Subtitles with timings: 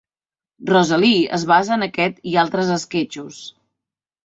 [0.69, 3.41] Rosalie es basa en aquest i altres esquetxos.